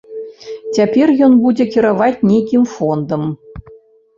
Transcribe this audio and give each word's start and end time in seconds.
Цяпер 0.77 1.11
ён 1.27 1.35
будзе 1.43 1.67
кіраваць 1.75 2.25
нейкім 2.31 2.67
фондам. 2.75 3.21